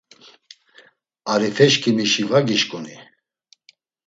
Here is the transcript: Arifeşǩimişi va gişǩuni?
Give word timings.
Arifeşǩimişi 1.31 2.23
va 2.29 2.39
gişǩuni? 2.47 2.97